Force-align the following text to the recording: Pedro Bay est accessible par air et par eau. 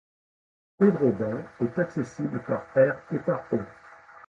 Pedro 0.79 1.11
Bay 1.11 1.45
est 1.63 1.79
accessible 1.79 2.41
par 2.47 2.65
air 2.75 3.03
et 3.13 3.19
par 3.19 3.43
eau. 3.53 3.59